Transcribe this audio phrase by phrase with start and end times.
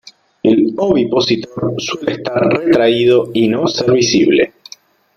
[0.41, 4.53] El ovipositor suele estar retraído y no ser visible.